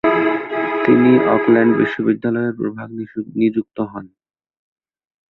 তিনি 0.83 1.11
অকল্যান্ড 1.35 1.73
বিশ্ববিদ্যালয়ে 1.79 2.51
প্রভাষক 2.57 3.25
নিযুক্ত 3.39 3.77
হন। 3.91 4.05